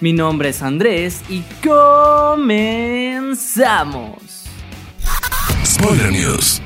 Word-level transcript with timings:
Mi 0.00 0.12
nombre 0.12 0.50
es 0.50 0.62
Andrés 0.62 1.22
y 1.28 1.42
comenzamos. 1.66 2.44
Spoiler 5.64 6.12
News. 6.12 6.62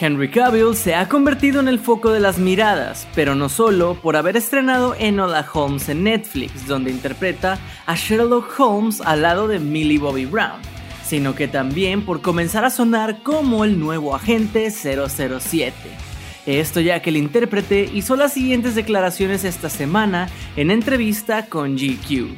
Henry 0.00 0.28
Cavill 0.28 0.74
se 0.74 0.96
ha 0.96 1.08
convertido 1.08 1.60
en 1.60 1.68
el 1.68 1.78
foco 1.78 2.10
de 2.10 2.18
las 2.18 2.38
miradas, 2.38 3.06
pero 3.14 3.36
no 3.36 3.48
solo 3.48 3.94
por 3.94 4.16
haber 4.16 4.36
estrenado 4.36 4.96
Enola 4.98 5.46
Holmes 5.52 5.88
en 5.90 6.02
Netflix, 6.02 6.66
donde 6.66 6.90
interpreta 6.90 7.56
a 7.86 7.94
Sherlock 7.94 8.58
Holmes 8.58 9.00
al 9.00 9.22
lado 9.22 9.46
de 9.46 9.60
Millie 9.60 9.98
Bobby 9.98 10.26
Brown, 10.26 10.60
sino 11.04 11.36
que 11.36 11.46
también 11.46 12.04
por 12.04 12.20
comenzar 12.20 12.64
a 12.64 12.70
sonar 12.70 13.22
como 13.22 13.64
el 13.64 13.78
nuevo 13.78 14.16
agente 14.16 14.72
007. 14.72 16.09
Esto 16.58 16.80
ya 16.80 17.00
que 17.00 17.10
el 17.10 17.16
intérprete 17.16 17.88
hizo 17.94 18.16
las 18.16 18.32
siguientes 18.32 18.74
declaraciones 18.74 19.44
esta 19.44 19.70
semana 19.70 20.28
en 20.56 20.72
entrevista 20.72 21.46
con 21.46 21.76
GQ. 21.76 22.34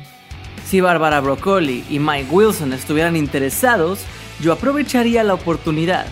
Si 0.66 0.80
Barbara 0.82 1.20
Broccoli 1.20 1.82
y 1.88 1.98
Mike 1.98 2.28
Wilson 2.30 2.74
estuvieran 2.74 3.16
interesados, 3.16 4.00
yo 4.40 4.52
aprovecharía 4.52 5.24
la 5.24 5.32
oportunidad. 5.32 6.06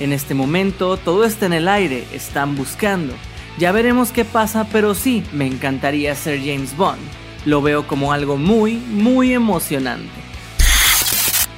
En 0.00 0.12
este 0.12 0.34
momento 0.34 0.96
todo 0.96 1.24
está 1.24 1.46
en 1.46 1.52
el 1.52 1.68
aire, 1.68 2.04
están 2.12 2.56
buscando. 2.56 3.14
Ya 3.56 3.70
veremos 3.70 4.10
qué 4.10 4.24
pasa, 4.24 4.66
pero 4.72 4.96
sí, 4.96 5.22
me 5.32 5.46
encantaría 5.46 6.16
ser 6.16 6.40
James 6.40 6.76
Bond. 6.76 7.00
Lo 7.44 7.62
veo 7.62 7.86
como 7.86 8.12
algo 8.12 8.36
muy, 8.36 8.74
muy 8.74 9.32
emocionante. 9.32 10.10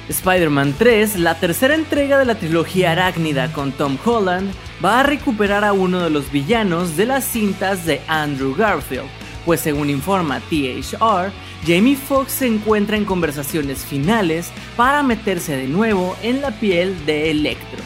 Spider-Man 0.09 0.75
3, 0.77 1.19
la 1.19 1.35
tercera 1.35 1.75
entrega 1.75 2.17
de 2.17 2.25
la 2.25 2.35
trilogía 2.35 2.91
arácnida 2.91 3.51
con 3.51 3.71
Tom 3.71 3.97
Holland, 4.03 4.51
va 4.83 5.01
a 5.01 5.03
recuperar 5.03 5.63
a 5.63 5.73
uno 5.73 6.01
de 6.01 6.09
los 6.09 6.31
villanos 6.31 6.95
de 6.95 7.05
las 7.05 7.25
cintas 7.25 7.85
de 7.85 8.01
Andrew 8.07 8.55
Garfield, 8.55 9.07
pues 9.45 9.59
según 9.59 9.89
informa 9.89 10.39
THR, 10.49 11.31
Jamie 11.65 11.95
Foxx 11.95 12.31
se 12.31 12.47
encuentra 12.47 12.97
en 12.97 13.05
conversaciones 13.05 13.85
finales 13.85 14.51
para 14.75 15.03
meterse 15.03 15.57
de 15.57 15.67
nuevo 15.67 16.15
en 16.21 16.41
la 16.41 16.51
piel 16.51 17.05
de 17.05 17.31
Electro. 17.31 17.79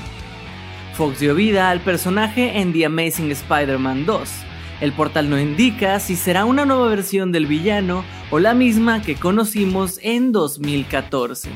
Fox 0.94 1.20
dio 1.20 1.34
vida 1.34 1.70
al 1.70 1.80
personaje 1.80 2.60
en 2.60 2.74
The 2.74 2.86
Amazing 2.86 3.32
Spider-Man 3.32 4.06
2. 4.06 4.30
El 4.82 4.94
portal 4.94 5.30
no 5.30 5.40
indica 5.40 6.00
si 6.00 6.16
será 6.16 6.46
una 6.46 6.66
nueva 6.66 6.88
versión 6.88 7.32
del 7.32 7.46
villano 7.46 8.04
o 8.30 8.40
la 8.40 8.54
misma 8.54 9.02
que 9.02 9.16
conocimos 9.16 10.00
en 10.02 10.32
2014. 10.32 11.50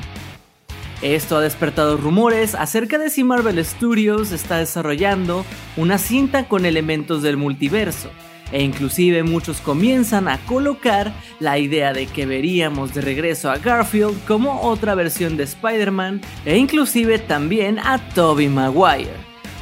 Esto 1.02 1.36
ha 1.36 1.42
despertado 1.42 1.98
rumores 1.98 2.54
acerca 2.54 2.96
de 2.96 3.10
si 3.10 3.22
Marvel 3.22 3.62
Studios 3.62 4.32
está 4.32 4.56
desarrollando 4.56 5.44
una 5.76 5.98
cinta 5.98 6.48
con 6.48 6.64
elementos 6.64 7.22
del 7.22 7.36
multiverso, 7.36 8.10
e 8.50 8.62
inclusive 8.62 9.22
muchos 9.22 9.60
comienzan 9.60 10.26
a 10.26 10.38
colocar 10.46 11.12
la 11.38 11.58
idea 11.58 11.92
de 11.92 12.06
que 12.06 12.24
veríamos 12.24 12.94
de 12.94 13.02
regreso 13.02 13.50
a 13.50 13.58
Garfield 13.58 14.24
como 14.26 14.62
otra 14.62 14.94
versión 14.94 15.36
de 15.36 15.44
Spider-Man 15.44 16.22
e 16.46 16.56
inclusive 16.56 17.18
también 17.18 17.78
a 17.78 17.98
Tobey 18.14 18.48
Maguire. 18.48 19.10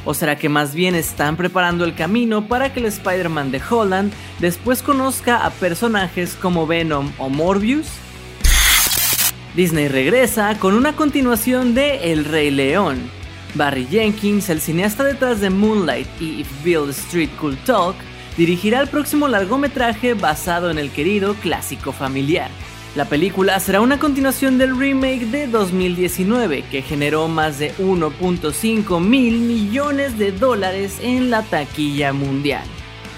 ¿O 0.05 0.13
será 0.13 0.37
que 0.37 0.49
más 0.49 0.73
bien 0.73 0.95
están 0.95 1.35
preparando 1.35 1.83
el 1.83 1.95
camino 1.95 2.47
para 2.47 2.71
que 2.71 2.79
el 2.79 2.85
Spider-Man 2.85 3.51
de 3.51 3.61
Holland 3.69 4.13
después 4.39 4.81
conozca 4.81 5.45
a 5.45 5.49
personajes 5.49 6.37
como 6.39 6.65
Venom 6.65 7.11
o 7.17 7.27
Morbius? 7.27 8.04
Disney 9.55 9.87
regresa 9.87 10.59
con 10.59 10.73
una 10.73 10.97
continuación 10.97 11.73
de 11.73 12.11
El 12.11 12.25
Rey 12.25 12.51
León. 12.51 13.09
Barry 13.53 13.85
Jenkins, 13.85 14.49
el 14.49 14.59
cineasta 14.59 15.05
detrás 15.05 15.39
de 15.39 15.49
Moonlight 15.49 16.09
y 16.19 16.45
Bill 16.61 16.89
Street 16.89 17.29
Could 17.39 17.55
Talk, 17.65 17.95
dirigirá 18.35 18.81
el 18.81 18.89
próximo 18.89 19.29
largometraje 19.29 20.13
basado 20.13 20.69
en 20.69 20.77
el 20.77 20.91
querido 20.91 21.35
clásico 21.35 21.93
familiar. 21.93 22.49
La 22.97 23.05
película 23.05 23.57
será 23.61 23.79
una 23.79 23.97
continuación 23.97 24.57
del 24.57 24.77
remake 24.77 25.25
de 25.27 25.47
2019 25.47 26.65
que 26.69 26.81
generó 26.81 27.29
más 27.29 27.57
de 27.57 27.73
1.5 27.77 28.99
mil 28.99 29.39
millones 29.39 30.17
de 30.17 30.33
dólares 30.33 30.97
en 31.01 31.29
la 31.29 31.43
taquilla 31.43 32.11
mundial. 32.11 32.65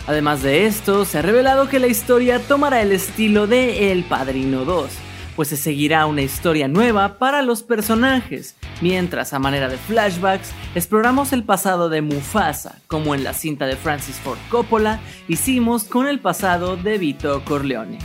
Además 0.05 0.43
de 0.43 0.67
esto, 0.67 1.03
se 1.03 1.17
ha 1.17 1.21
revelado 1.23 1.67
que 1.67 1.79
la 1.79 1.87
historia 1.87 2.39
tomará 2.39 2.83
el 2.83 2.91
estilo 2.91 3.47
de 3.47 3.91
El 3.91 4.03
Padrino 4.03 4.65
2, 4.65 4.89
pues 5.37 5.49
se 5.49 5.55
seguirá 5.55 6.07
una 6.07 6.23
historia 6.23 6.67
nueva 6.67 7.19
para 7.19 7.43
los 7.43 7.61
personajes, 7.61 8.55
mientras 8.81 9.33
a 9.33 9.39
manera 9.39 9.69
de 9.69 9.77
flashbacks 9.77 10.51
exploramos 10.73 11.31
el 11.31 11.43
pasado 11.43 11.89
de 11.89 12.01
Mufasa, 12.01 12.79
como 12.87 13.13
en 13.13 13.23
la 13.23 13.33
cinta 13.33 13.67
de 13.67 13.75
Francis 13.75 14.15
Ford 14.15 14.39
Coppola 14.49 14.99
hicimos 15.27 15.83
con 15.83 16.07
el 16.07 16.19
pasado 16.19 16.75
de 16.75 16.97
Vito 16.97 17.45
Corleone. 17.45 17.99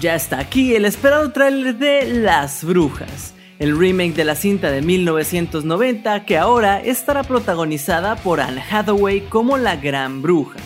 Ya 0.00 0.14
está 0.14 0.38
aquí 0.38 0.76
el 0.76 0.84
esperado 0.84 1.32
tráiler 1.32 1.76
de 1.76 2.06
Las 2.06 2.62
Brujas, 2.64 3.34
el 3.58 3.76
remake 3.76 4.14
de 4.14 4.24
la 4.24 4.36
cinta 4.36 4.70
de 4.70 4.80
1990 4.80 6.24
que 6.24 6.38
ahora 6.38 6.80
estará 6.80 7.24
protagonizada 7.24 8.14
por 8.14 8.40
Anne 8.40 8.62
Hathaway 8.70 9.22
como 9.22 9.58
la 9.58 9.74
Gran 9.74 10.22
Bruja. 10.22 10.60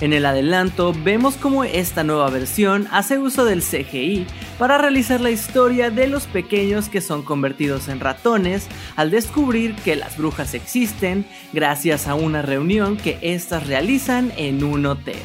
En 0.00 0.12
el 0.12 0.26
adelanto 0.26 0.94
vemos 1.02 1.34
cómo 1.34 1.64
esta 1.64 2.04
nueva 2.04 2.30
versión 2.30 2.86
hace 2.92 3.18
uso 3.18 3.44
del 3.44 3.62
CGI 3.62 4.26
para 4.56 4.78
realizar 4.78 5.20
la 5.20 5.32
historia 5.32 5.90
de 5.90 6.06
los 6.06 6.26
pequeños 6.28 6.88
que 6.88 7.00
son 7.00 7.22
convertidos 7.22 7.88
en 7.88 7.98
ratones 7.98 8.68
al 8.94 9.10
descubrir 9.10 9.74
que 9.74 9.96
las 9.96 10.16
brujas 10.16 10.54
existen 10.54 11.26
gracias 11.52 12.06
a 12.06 12.14
una 12.14 12.42
reunión 12.42 12.96
que 12.96 13.18
éstas 13.22 13.66
realizan 13.66 14.32
en 14.36 14.62
un 14.62 14.86
hotel. 14.86 15.18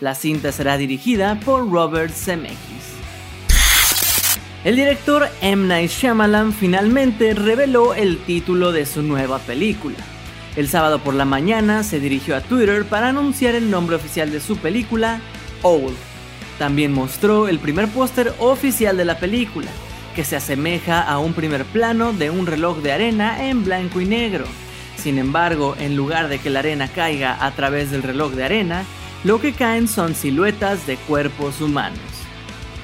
La 0.00 0.14
cinta 0.14 0.52
será 0.52 0.76
dirigida 0.76 1.40
por 1.40 1.70
Robert 1.70 2.12
Zemeckis. 2.12 2.58
El 4.64 4.76
director 4.76 5.26
M. 5.40 5.66
Night 5.66 5.90
Shyamalan 5.90 6.52
finalmente 6.52 7.32
reveló 7.32 7.94
el 7.94 8.18
título 8.18 8.72
de 8.72 8.84
su 8.84 9.02
nueva 9.02 9.38
película. 9.38 10.11
El 10.54 10.68
sábado 10.68 10.98
por 10.98 11.14
la 11.14 11.24
mañana 11.24 11.82
se 11.82 11.98
dirigió 11.98 12.36
a 12.36 12.42
Twitter 12.42 12.84
para 12.84 13.08
anunciar 13.08 13.54
el 13.54 13.70
nombre 13.70 13.96
oficial 13.96 14.30
de 14.30 14.40
su 14.40 14.58
película, 14.58 15.20
Owl. 15.62 15.94
También 16.58 16.92
mostró 16.92 17.48
el 17.48 17.58
primer 17.58 17.88
póster 17.88 18.34
oficial 18.38 18.98
de 18.98 19.06
la 19.06 19.18
película, 19.18 19.70
que 20.14 20.24
se 20.24 20.36
asemeja 20.36 21.00
a 21.00 21.18
un 21.18 21.32
primer 21.32 21.64
plano 21.64 22.12
de 22.12 22.28
un 22.28 22.46
reloj 22.46 22.78
de 22.78 22.92
arena 22.92 23.48
en 23.48 23.64
blanco 23.64 24.02
y 24.02 24.04
negro. 24.04 24.44
Sin 24.96 25.18
embargo, 25.18 25.74
en 25.80 25.96
lugar 25.96 26.28
de 26.28 26.38
que 26.38 26.50
la 26.50 26.58
arena 26.58 26.86
caiga 26.86 27.44
a 27.44 27.50
través 27.52 27.90
del 27.90 28.02
reloj 28.02 28.32
de 28.32 28.44
arena, 28.44 28.84
lo 29.24 29.40
que 29.40 29.54
caen 29.54 29.88
son 29.88 30.14
siluetas 30.14 30.86
de 30.86 30.96
cuerpos 30.96 31.62
humanos. 31.62 31.98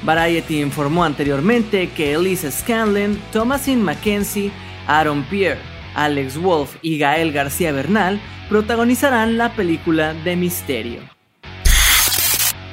Variety 0.05 0.63
informó 0.63 1.05
anteriormente 1.05 1.91
que 1.91 2.15
Elise 2.15 2.51
Scanlon, 2.51 3.21
Thomasin 3.31 3.83
Mackenzie, 3.83 4.53
Aaron 4.87 5.23
Pierre, 5.25 5.61
Alex 6.05 6.39
Wolf 6.39 6.77
y 6.83 6.99
Gael 6.99 7.33
García 7.33 7.73
Bernal 7.73 8.21
protagonizarán 8.49 9.37
la 9.37 9.53
película 9.53 10.15
de 10.15 10.37
misterio. 10.37 11.01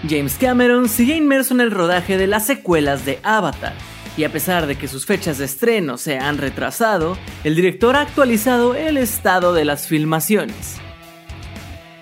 James 0.08 0.38
Cameron 0.40 0.88
sigue 0.88 1.16
inmerso 1.16 1.54
en 1.54 1.62
el 1.62 1.72
rodaje 1.72 2.18
de 2.18 2.28
las 2.28 2.46
secuelas 2.46 3.06
de 3.06 3.20
Avatar, 3.24 3.74
y 4.18 4.24
a 4.24 4.32
pesar 4.32 4.68
de 4.68 4.78
que 4.78 4.88
sus 4.88 5.06
fechas 5.06 5.40
de 5.40 5.46
estreno 5.46 5.98
se 5.98 6.20
han 6.20 6.38
retrasado, 6.38 7.18
el 7.44 7.56
director 7.56 7.96
ha 7.96 8.02
actualizado 8.02 8.76
el 8.76 8.98
estado 8.98 9.54
de 9.54 9.66
las 9.66 9.88
filmaciones. 9.88 10.78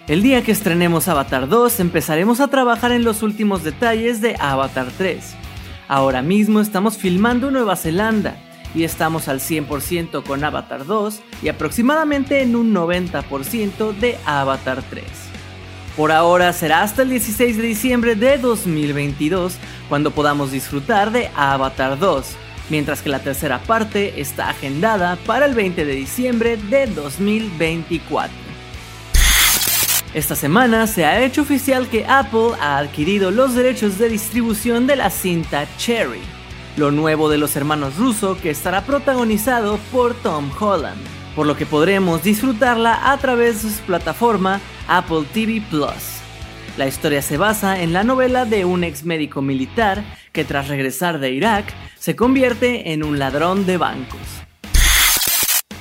El 0.07 0.21
día 0.21 0.43
que 0.43 0.51
estrenemos 0.51 1.07
Avatar 1.07 1.47
2 1.47 1.79
empezaremos 1.79 2.41
a 2.41 2.49
trabajar 2.49 2.91
en 2.91 3.05
los 3.05 3.23
últimos 3.23 3.63
detalles 3.63 4.19
de 4.19 4.35
Avatar 4.37 4.87
3. 4.97 5.35
Ahora 5.87 6.21
mismo 6.21 6.59
estamos 6.59 6.97
filmando 6.97 7.51
Nueva 7.51 7.77
Zelanda, 7.77 8.35
y 8.75 8.83
estamos 8.83 9.27
al 9.27 9.39
100% 9.39 10.23
con 10.23 10.43
Avatar 10.43 10.85
2 10.85 11.21
y 11.41 11.49
aproximadamente 11.49 12.41
en 12.41 12.55
un 12.55 12.73
90% 12.73 13.93
de 13.97 14.17
Avatar 14.25 14.83
3. 14.89 15.03
Por 15.95 16.11
ahora 16.11 16.53
será 16.53 16.81
hasta 16.81 17.03
el 17.03 17.09
16 17.09 17.57
de 17.57 17.63
diciembre 17.63 18.15
de 18.15 18.37
2022 18.39 19.55
cuando 19.89 20.11
podamos 20.11 20.51
disfrutar 20.51 21.11
de 21.11 21.29
Avatar 21.35 21.99
2, 21.99 22.25
mientras 22.69 23.01
que 23.01 23.09
la 23.09 23.19
tercera 23.19 23.59
parte 23.59 24.19
está 24.19 24.49
agendada 24.49 25.17
para 25.27 25.45
el 25.45 25.53
20 25.53 25.85
de 25.85 25.93
diciembre 25.93 26.57
de 26.57 26.87
2024. 26.87 28.43
Esta 30.15 30.35
semana 30.35 30.85
se 30.87 31.05
ha 31.05 31.23
hecho 31.23 31.41
oficial 31.41 31.87
que 31.87 32.05
Apple 32.05 32.51
ha 32.59 32.77
adquirido 32.77 33.31
los 33.31 33.55
derechos 33.55 33.97
de 33.97 34.09
distribución 34.09 34.85
de 34.85 34.95
la 34.95 35.09
cinta 35.09 35.67
Cherry, 35.77 36.21
lo 36.77 36.91
nuevo 36.91 37.29
de 37.29 37.37
los 37.37 37.55
hermanos 37.55 37.97
Russo 37.97 38.37
que 38.41 38.49
estará 38.49 38.81
protagonizado 38.85 39.79
por 39.91 40.13
Tom 40.15 40.49
Holland, 40.59 41.01
por 41.35 41.45
lo 41.45 41.55
que 41.55 41.65
podremos 41.65 42.23
disfrutarla 42.23 43.11
a 43.11 43.17
través 43.17 43.63
de 43.63 43.71
su 43.71 43.81
plataforma 43.81 44.59
Apple 44.87 45.25
TV 45.33 45.61
Plus. 45.69 46.21
La 46.77 46.87
historia 46.87 47.21
se 47.21 47.37
basa 47.37 47.81
en 47.81 47.93
la 47.93 48.03
novela 48.03 48.45
de 48.45 48.65
un 48.65 48.83
ex 48.83 49.03
médico 49.05 49.41
militar 49.41 50.03
que 50.31 50.43
tras 50.43 50.67
regresar 50.67 51.19
de 51.19 51.31
Irak 51.31 51.73
se 51.99 52.15
convierte 52.15 52.93
en 52.93 53.03
un 53.03 53.19
ladrón 53.19 53.65
de 53.65 53.77
bancos. 53.77 54.43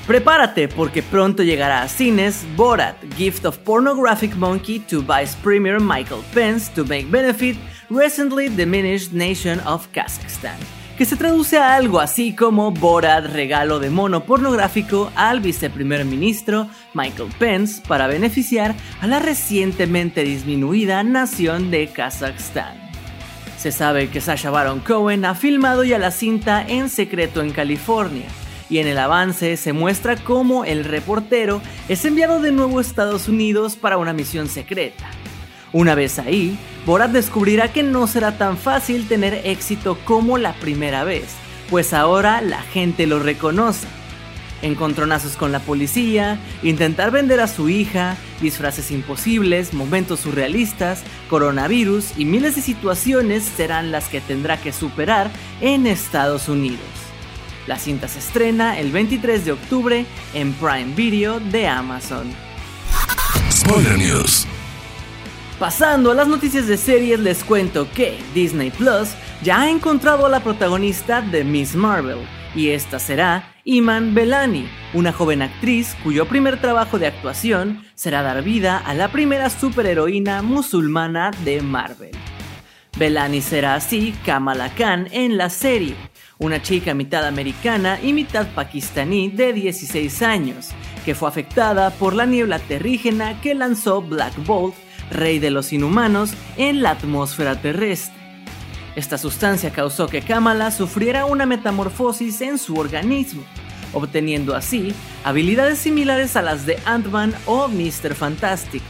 Prepárate 0.06 0.66
porque 0.66 1.02
pronto 1.02 1.44
llegará 1.44 1.82
a 1.82 1.88
cines 1.88 2.44
Borat, 2.56 2.96
Gift 3.16 3.46
of 3.46 3.58
Pornographic 3.58 4.34
Monkey 4.34 4.80
to 4.80 5.00
Vice 5.00 5.36
Premier 5.42 5.78
Michael 5.80 6.22
Pence 6.34 6.70
to 6.74 6.84
make 6.84 7.06
benefit 7.08 7.56
Recently 7.88 8.48
Diminished 8.48 9.12
Nation 9.12 9.60
of 9.60 9.86
Kazakhstan, 9.92 10.56
que 11.02 11.06
se 11.06 11.16
traduce 11.16 11.58
a 11.58 11.74
algo 11.74 11.98
así 11.98 12.32
como 12.32 12.70
Borat 12.70 13.26
regalo 13.26 13.80
de 13.80 13.90
mono 13.90 14.24
pornográfico 14.24 15.10
al 15.16 15.40
viceprimer 15.40 16.04
ministro 16.04 16.68
Michael 16.94 17.32
Pence 17.40 17.82
para 17.88 18.06
beneficiar 18.06 18.76
a 19.00 19.08
la 19.08 19.18
recientemente 19.18 20.22
disminuida 20.22 21.02
nación 21.02 21.72
de 21.72 21.88
Kazajstán. 21.88 22.76
Se 23.58 23.72
sabe 23.72 24.10
que 24.10 24.20
Sasha 24.20 24.50
Baron 24.50 24.78
Cohen 24.78 25.24
ha 25.24 25.34
filmado 25.34 25.82
ya 25.82 25.98
la 25.98 26.12
cinta 26.12 26.64
en 26.64 26.88
secreto 26.88 27.42
en 27.42 27.50
California, 27.50 28.28
y 28.70 28.78
en 28.78 28.86
el 28.86 28.98
avance 28.98 29.56
se 29.56 29.72
muestra 29.72 30.14
cómo 30.14 30.64
el 30.64 30.84
reportero 30.84 31.60
es 31.88 32.04
enviado 32.04 32.38
de 32.38 32.52
nuevo 32.52 32.78
a 32.78 32.82
Estados 32.82 33.26
Unidos 33.26 33.74
para 33.74 33.96
una 33.98 34.12
misión 34.12 34.48
secreta. 34.48 35.10
Una 35.72 35.94
vez 35.94 36.18
ahí, 36.18 36.58
Borat 36.84 37.12
descubrirá 37.12 37.72
que 37.72 37.82
no 37.82 38.06
será 38.06 38.36
tan 38.36 38.58
fácil 38.58 39.08
tener 39.08 39.40
éxito 39.44 39.98
como 40.04 40.36
la 40.36 40.52
primera 40.54 41.04
vez, 41.04 41.24
pues 41.70 41.94
ahora 41.94 42.42
la 42.42 42.60
gente 42.60 43.06
lo 43.06 43.20
reconoce. 43.20 43.86
Encontronazos 44.60 45.36
con 45.36 45.50
la 45.50 45.60
policía, 45.60 46.38
intentar 46.62 47.10
vender 47.10 47.40
a 47.40 47.48
su 47.48 47.68
hija, 47.68 48.16
disfraces 48.40 48.90
imposibles, 48.90 49.72
momentos 49.72 50.20
surrealistas, 50.20 51.02
coronavirus 51.28 52.12
y 52.16 52.26
miles 52.26 52.54
de 52.54 52.62
situaciones 52.62 53.42
serán 53.42 53.90
las 53.90 54.08
que 54.08 54.20
tendrá 54.20 54.60
que 54.60 54.72
superar 54.72 55.30
en 55.60 55.86
Estados 55.86 56.48
Unidos. 56.48 56.80
La 57.66 57.78
cinta 57.78 58.08
se 58.08 58.18
estrena 58.18 58.78
el 58.78 58.92
23 58.92 59.44
de 59.44 59.52
octubre 59.52 60.06
en 60.34 60.52
Prime 60.54 60.94
Video 60.94 61.40
de 61.40 61.66
Amazon. 61.66 62.32
Spoiler 63.50 63.96
News. 63.96 64.46
Pasando 65.62 66.10
a 66.10 66.14
las 66.16 66.26
noticias 66.26 66.66
de 66.66 66.76
series, 66.76 67.20
les 67.20 67.44
cuento 67.44 67.86
que 67.94 68.18
Disney 68.34 68.72
Plus 68.72 69.10
ya 69.44 69.60
ha 69.60 69.70
encontrado 69.70 70.26
a 70.26 70.28
la 70.28 70.40
protagonista 70.40 71.22
de 71.22 71.44
Miss 71.44 71.76
Marvel, 71.76 72.18
y 72.52 72.70
esta 72.70 72.98
será 72.98 73.54
Iman 73.62 74.12
Belani, 74.12 74.68
una 74.92 75.12
joven 75.12 75.40
actriz 75.40 75.94
cuyo 76.02 76.26
primer 76.26 76.60
trabajo 76.60 76.98
de 76.98 77.06
actuación 77.06 77.84
será 77.94 78.22
dar 78.22 78.42
vida 78.42 78.76
a 78.76 78.92
la 78.94 79.12
primera 79.12 79.50
superheroína 79.50 80.42
musulmana 80.42 81.30
de 81.44 81.60
Marvel. 81.62 82.10
Belani 82.98 83.40
será 83.40 83.76
así 83.76 84.16
Kamala 84.26 84.68
Khan 84.74 85.06
en 85.12 85.36
la 85.36 85.48
serie, 85.48 85.94
una 86.38 86.60
chica 86.60 86.92
mitad 86.92 87.24
americana 87.24 88.00
y 88.02 88.12
mitad 88.12 88.48
pakistaní 88.48 89.28
de 89.28 89.52
16 89.52 90.22
años, 90.22 90.70
que 91.04 91.14
fue 91.14 91.28
afectada 91.28 91.90
por 91.90 92.14
la 92.14 92.26
niebla 92.26 92.58
terrígena 92.58 93.40
que 93.40 93.54
lanzó 93.54 94.02
Black 94.02 94.34
Bolt, 94.44 94.74
rey 95.12 95.38
de 95.38 95.50
los 95.50 95.72
inhumanos, 95.72 96.32
en 96.56 96.82
la 96.82 96.90
atmósfera 96.90 97.60
terrestre. 97.60 98.20
Esta 98.96 99.16
sustancia 99.16 99.70
causó 99.70 100.06
que 100.06 100.22
Kamala 100.22 100.70
sufriera 100.70 101.24
una 101.24 101.46
metamorfosis 101.46 102.40
en 102.42 102.58
su 102.58 102.76
organismo, 102.76 103.42
obteniendo 103.92 104.54
así 104.54 104.94
habilidades 105.24 105.78
similares 105.78 106.36
a 106.36 106.42
las 106.42 106.66
de 106.66 106.78
Ant-Man 106.84 107.34
o 107.46 107.68
Mr. 107.68 108.14
Fantástico, 108.14 108.84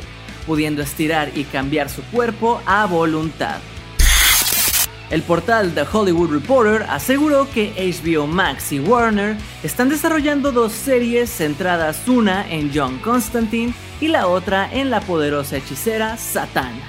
pudiendo 0.47 0.83
estirar 0.83 1.31
y 1.37 1.45
cambiar 1.45 1.89
su 1.89 2.03
cuerpo 2.05 2.61
a 2.67 2.87
voluntad. 2.87 3.59
El 5.12 5.20
portal 5.20 5.75
The 5.75 5.85
Hollywood 5.93 6.31
Reporter 6.31 6.87
aseguró 6.88 7.47
que 7.50 7.75
HBO 7.76 8.26
Max 8.26 8.73
y 8.73 8.81
Warner 8.81 9.37
están 9.62 9.91
desarrollando 9.91 10.53
dos 10.53 10.73
series 10.73 11.29
centradas 11.29 12.09
una 12.09 12.50
en 12.50 12.70
John 12.75 12.99
Constantine 13.00 13.75
y 14.00 14.09
la 14.09 14.26
otra 14.26 14.73
en 14.73 14.88
la 14.88 15.03
poderosa 15.03 15.59
hechicera 15.59 16.17
Satana. 16.17 16.81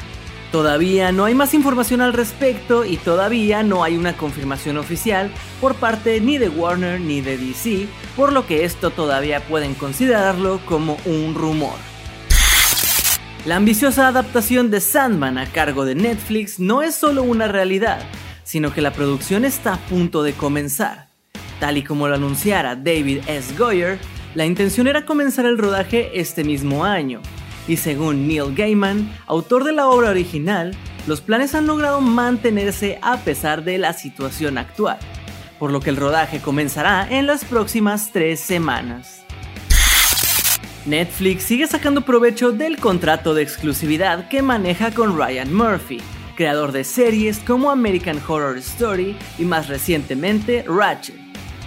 Todavía 0.54 1.12
no 1.12 1.26
hay 1.26 1.36
más 1.36 1.54
información 1.54 2.00
al 2.00 2.14
respecto 2.14 2.86
y 2.86 2.96
todavía 2.96 3.62
no 3.62 3.84
hay 3.84 3.98
una 3.98 4.16
confirmación 4.16 4.78
oficial 4.78 5.30
por 5.60 5.76
parte 5.76 6.22
ni 6.22 6.38
de 6.38 6.48
Warner 6.48 7.02
ni 7.02 7.20
de 7.20 7.38
DC, 7.38 7.90
por 8.16 8.32
lo 8.32 8.48
que 8.48 8.64
esto 8.64 8.92
todavía 8.92 9.42
pueden 9.42 9.74
considerarlo 9.74 10.62
como 10.66 10.96
un 11.04 11.36
rumor. 11.36 11.93
La 13.46 13.58
ambiciosa 13.58 14.08
adaptación 14.08 14.72
de 14.72 14.80
Sandman 14.80 15.38
a 15.38 15.46
cargo 15.48 15.84
de 15.84 15.96
Netflix 15.96 16.62
no 16.62 16.82
es 16.82 16.96
solo 16.96 17.24
una 17.24 17.50
realidad, 17.50 18.00
sino 18.46 18.74
que 18.74 18.80
la 18.80 18.94
producción 18.94 19.44
está 19.44 19.74
a 19.74 19.80
punto 19.80 20.24
de 20.24 20.32
comenzar. 20.32 21.10
Tal 21.60 21.78
y 21.78 21.84
como 21.84 22.08
lo 22.08 22.16
anunciara 22.16 22.78
David 22.78 23.20
S. 23.28 23.54
Goyer, 23.58 24.00
la 24.34 24.46
intención 24.46 24.88
era 24.88 25.06
comenzar 25.06 25.46
el 25.46 25.58
rodaje 25.58 26.22
este 26.22 26.46
mismo 26.46 26.86
año, 26.86 27.22
y 27.68 27.76
según 27.76 28.30
Neil 28.30 28.56
Gaiman, 28.56 29.12
autor 29.28 29.66
de 29.66 29.74
la 29.74 29.90
obra 29.90 30.12
original, 30.12 30.74
los 31.06 31.20
planes 31.20 31.54
han 31.54 31.68
logrado 31.68 32.00
mantenerse 32.00 32.98
a 33.02 33.18
pesar 33.18 33.66
de 33.66 33.78
la 33.78 33.92
situación 33.92 34.58
actual, 34.58 35.00
por 35.60 35.70
lo 35.70 35.82
que 35.82 35.90
el 35.90 35.98
rodaje 35.98 36.40
comenzará 36.40 37.06
en 37.10 37.28
las 37.28 37.44
próximas 37.44 38.14
tres 38.14 38.40
semanas. 38.40 39.23
Netflix 40.86 41.44
sigue 41.44 41.66
sacando 41.66 42.02
provecho 42.02 42.52
del 42.52 42.78
contrato 42.78 43.34
de 43.34 43.42
exclusividad 43.42 44.28
que 44.28 44.42
maneja 44.42 44.92
con 44.92 45.18
Ryan 45.18 45.54
Murphy, 45.54 46.02
creador 46.36 46.74
de 46.74 46.84
series 46.84 47.40
como 47.40 47.72
American 47.72 48.20
Horror 48.28 48.58
Story 48.58 49.16
y 49.40 49.46
más 49.46 49.70
recientemente 49.70 50.66
Ratchet, 50.68 51.16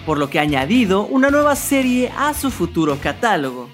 por 0.04 0.18
lo 0.18 0.28
que 0.28 0.38
ha 0.38 0.42
añadido 0.42 1.06
una 1.06 1.30
nueva 1.30 1.56
serie 1.56 2.12
a 2.18 2.34
su 2.34 2.50
futuro 2.50 2.98
catálogo. 3.00 3.70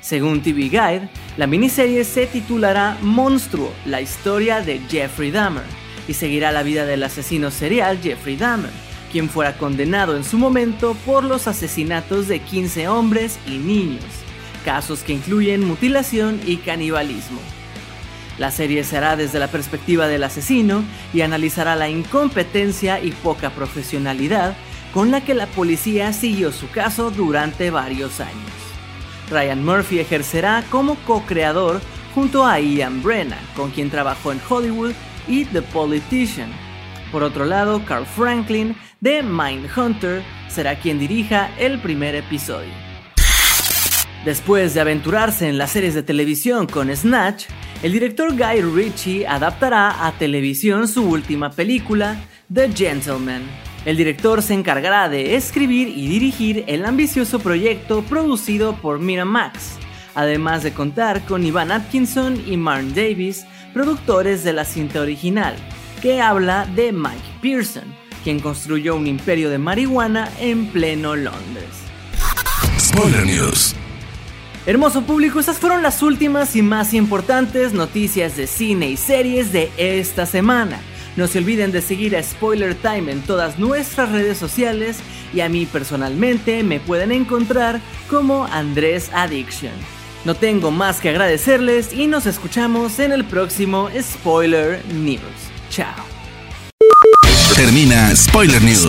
Según 0.00 0.42
TV 0.42 0.62
Guide, 0.62 1.08
la 1.36 1.46
miniserie 1.46 2.02
se 2.02 2.26
titulará 2.26 2.98
Monstruo, 3.00 3.72
la 3.86 4.00
historia 4.00 4.60
de 4.60 4.80
Jeffrey 4.88 5.30
Dahmer, 5.30 5.64
y 6.08 6.14
seguirá 6.14 6.50
la 6.50 6.64
vida 6.64 6.84
del 6.84 7.04
asesino 7.04 7.52
serial 7.52 8.00
Jeffrey 8.02 8.36
Dahmer, 8.36 8.72
quien 9.12 9.30
fuera 9.30 9.56
condenado 9.56 10.16
en 10.16 10.24
su 10.24 10.36
momento 10.36 10.96
por 11.06 11.22
los 11.22 11.46
asesinatos 11.46 12.26
de 12.26 12.40
15 12.40 12.88
hombres 12.88 13.38
y 13.46 13.58
niños 13.58 14.23
casos 14.64 15.02
que 15.02 15.12
incluyen 15.12 15.64
mutilación 15.64 16.40
y 16.46 16.56
canibalismo. 16.56 17.40
La 18.38 18.50
serie 18.50 18.82
se 18.82 18.96
hará 18.96 19.16
desde 19.16 19.38
la 19.38 19.48
perspectiva 19.48 20.08
del 20.08 20.24
asesino 20.24 20.82
y 21.12 21.20
analizará 21.20 21.76
la 21.76 21.88
incompetencia 21.88 23.02
y 23.02 23.12
poca 23.12 23.50
profesionalidad 23.50 24.56
con 24.92 25.10
la 25.10 25.20
que 25.20 25.34
la 25.34 25.46
policía 25.46 26.12
siguió 26.12 26.52
su 26.52 26.70
caso 26.70 27.10
durante 27.10 27.70
varios 27.70 28.20
años. 28.20 28.50
Ryan 29.30 29.64
Murphy 29.64 30.00
ejercerá 30.00 30.64
como 30.70 30.96
co-creador 31.06 31.80
junto 32.14 32.46
a 32.46 32.60
Ian 32.60 33.02
Brennan, 33.02 33.38
con 33.56 33.70
quien 33.70 33.90
trabajó 33.90 34.32
en 34.32 34.40
Hollywood 34.48 34.92
y 35.26 35.44
The 35.46 35.62
Politician. 35.62 36.50
Por 37.10 37.22
otro 37.22 37.44
lado, 37.44 37.84
Carl 37.84 38.06
Franklin 38.06 38.76
de 39.00 39.22
Mindhunter 39.22 40.22
será 40.48 40.78
quien 40.78 40.98
dirija 40.98 41.50
el 41.58 41.80
primer 41.80 42.14
episodio. 42.14 42.83
Después 44.24 44.72
de 44.72 44.80
aventurarse 44.80 45.48
en 45.48 45.58
las 45.58 45.72
series 45.72 45.92
de 45.92 46.02
televisión 46.02 46.66
con 46.66 46.94
Snatch, 46.94 47.44
el 47.82 47.92
director 47.92 48.34
Guy 48.34 48.62
Ritchie 48.62 49.26
adaptará 49.26 50.06
a 50.06 50.12
televisión 50.12 50.88
su 50.88 51.06
última 51.06 51.50
película, 51.50 52.16
The 52.52 52.72
Gentleman. 52.72 53.42
El 53.84 53.98
director 53.98 54.40
se 54.40 54.54
encargará 54.54 55.10
de 55.10 55.36
escribir 55.36 55.88
y 55.88 56.08
dirigir 56.08 56.64
el 56.68 56.86
ambicioso 56.86 57.38
proyecto 57.38 58.02
producido 58.02 58.76
por 58.76 58.98
Miramax, 58.98 59.76
además 60.14 60.62
de 60.62 60.72
contar 60.72 61.26
con 61.26 61.44
Ivan 61.44 61.70
Atkinson 61.70 62.42
y 62.46 62.56
Mark 62.56 62.94
Davis, 62.94 63.44
productores 63.74 64.42
de 64.42 64.54
la 64.54 64.64
cinta 64.64 65.02
original, 65.02 65.54
que 66.00 66.22
habla 66.22 66.64
de 66.74 66.92
Mike 66.92 67.40
Pearson, 67.42 67.84
quien 68.22 68.40
construyó 68.40 68.96
un 68.96 69.06
imperio 69.06 69.50
de 69.50 69.58
marihuana 69.58 70.30
en 70.40 70.68
pleno 70.68 71.14
Londres. 71.14 71.68
Spoiler 72.78 73.26
News. 73.26 73.76
Hermoso 74.66 75.02
público, 75.02 75.40
estas 75.40 75.58
fueron 75.58 75.82
las 75.82 76.02
últimas 76.02 76.56
y 76.56 76.62
más 76.62 76.94
importantes 76.94 77.74
noticias 77.74 78.34
de 78.34 78.46
cine 78.46 78.88
y 78.88 78.96
series 78.96 79.52
de 79.52 79.70
esta 79.76 80.24
semana. 80.24 80.80
No 81.16 81.28
se 81.28 81.38
olviden 81.38 81.70
de 81.70 81.82
seguir 81.82 82.16
a 82.16 82.22
Spoiler 82.22 82.74
Time 82.74 83.12
en 83.12 83.20
todas 83.20 83.58
nuestras 83.58 84.10
redes 84.10 84.38
sociales 84.38 85.00
y 85.34 85.40
a 85.40 85.50
mí 85.50 85.66
personalmente 85.66 86.62
me 86.62 86.80
pueden 86.80 87.12
encontrar 87.12 87.82
como 88.08 88.46
Andrés 88.46 89.10
Addiction. 89.12 89.72
No 90.24 90.34
tengo 90.34 90.70
más 90.70 90.98
que 90.98 91.10
agradecerles 91.10 91.92
y 91.92 92.06
nos 92.06 92.24
escuchamos 92.24 92.98
en 93.00 93.12
el 93.12 93.24
próximo 93.24 93.90
Spoiler 94.00 94.82
News. 94.94 95.20
Chao. 95.68 95.94
Termina 97.54 98.16
Spoiler 98.16 98.62
News 98.62 98.88